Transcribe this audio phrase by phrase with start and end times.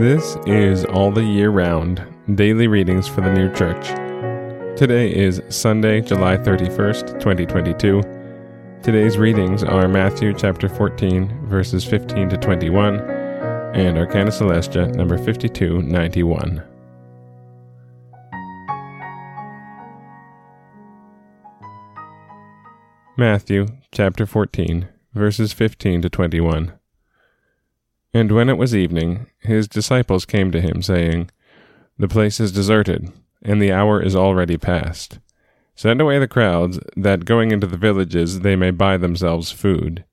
[0.00, 3.86] This is All the Year Round Daily Readings for the New Church.
[4.76, 8.02] Today is Sunday, July 31st, 2022.
[8.82, 12.96] Today's readings are Matthew chapter 14, verses 15 to 21,
[13.76, 16.60] and Arcana Coelestia number 5291.
[23.16, 26.72] Matthew chapter 14, verses 15 to 21.
[28.14, 31.32] And when it was evening, his disciples came to him, saying,
[31.98, 35.18] The place is deserted, and the hour is already past.
[35.74, 40.04] Send away the crowds, that going into the villages they may buy themselves food.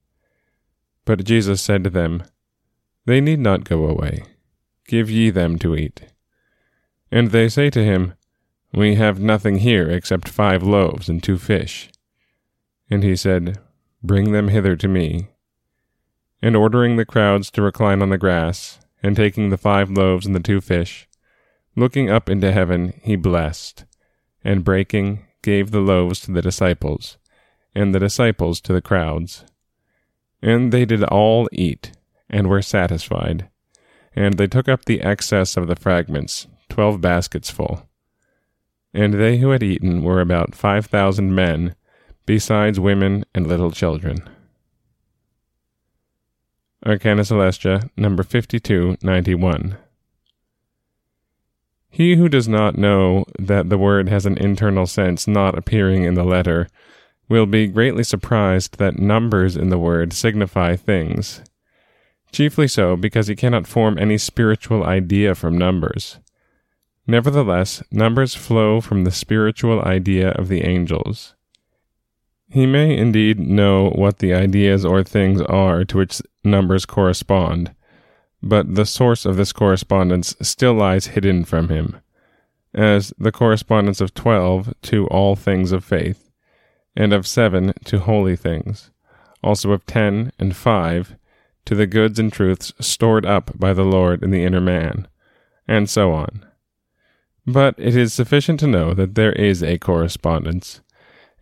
[1.06, 2.24] But Jesus said to them,
[3.06, 4.24] They need not go away.
[4.88, 6.02] Give ye them to eat.
[7.12, 8.16] And they say to him,
[8.74, 11.92] We have nothing here except five loaves and two fish.
[12.90, 13.60] And he said,
[14.02, 15.28] Bring them hither to me
[16.42, 20.36] and ordering the crowds to recline on the grass, and taking the five loaves and
[20.36, 21.08] the two fish,
[21.76, 23.86] looking up into heaven, he blessed,
[24.44, 27.18] and breaking, gave the loaves to the disciples,
[27.74, 29.46] and the disciples to the crowds.
[30.42, 31.92] And they did all eat,
[32.30, 33.50] and were satisfied.
[34.16, 37.88] And they took up the excess of the fragments, twelve baskets full.
[38.94, 41.76] And they who had eaten were about five thousand men,
[42.26, 44.30] besides women and little children.
[46.84, 49.78] Arcana Coelestia, number 5291.
[51.92, 56.16] He who does not know that the word has an internal sense not appearing in
[56.16, 56.68] the letter
[57.30, 61.42] will be greatly surprised that numbers in the word signify things,
[62.32, 66.18] chiefly so because he cannot form any spiritual idea from numbers.
[67.06, 71.36] Nevertheless, numbers flow from the spiritual idea of the angels.
[72.52, 77.74] He may indeed know what the ideas or things are to which numbers correspond,
[78.44, 82.02] but the source of this correspondence still lies hidden from him,
[82.74, 86.30] as the correspondence of twelve to all things of faith,
[86.94, 88.92] and of seven to holy things,
[89.42, 91.16] also of ten and five
[91.64, 95.08] to the goods and truths stored up by the Lord in the inner man,
[95.70, 96.46] and so on.
[97.48, 100.82] But it is sufficient to know that there is a correspondence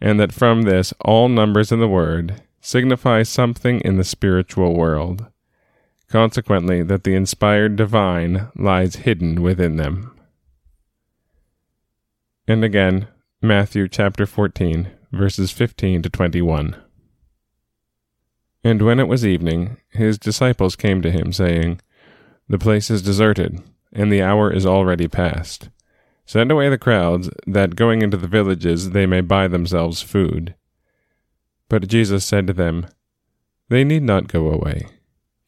[0.02, 5.26] and that from this all numbers in the word signify something in the spiritual world.
[6.10, 10.16] Consequently, that the inspired divine lies hidden within them.
[12.48, 13.08] And again,
[13.42, 16.76] Matthew chapter 14, verses 15 to 21.
[18.64, 21.80] And when it was evening, his disciples came to him, saying,
[22.50, 23.62] The place is deserted,
[23.94, 25.70] and the hour is already past.
[26.30, 30.54] Send away the crowds, that going into the villages they may buy themselves food.
[31.70, 32.86] But Jesus said to them,
[33.70, 34.90] They need not go away.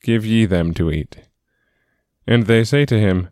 [0.02, 1.18] Give ye them to eat.
[2.26, 3.30] And they say to him,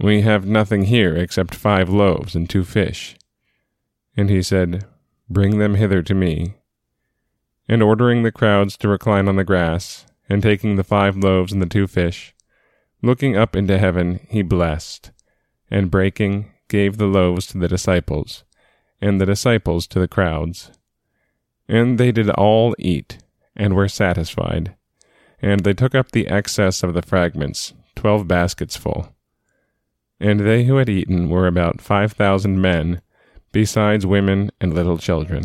[0.00, 3.16] We have nothing here except five loaves and two fish.
[4.14, 4.84] And he said,
[5.30, 6.56] Bring them hither to me.
[7.70, 11.62] And ordering the crowds to recline on the grass, and taking the five loaves and
[11.62, 12.34] the two fish,
[13.00, 15.10] looking up into heaven, he blessed,
[15.70, 18.44] and breaking, gave the loaves to the disciples,
[18.98, 20.70] and the disciples to the crowds.
[21.68, 23.18] And they did all eat,
[23.54, 24.74] and were satisfied.
[25.42, 29.14] And they took up the excess of the fragments, twelve baskets full.
[30.18, 33.02] And they who had eaten were about five thousand men,
[33.52, 35.44] besides women and little children.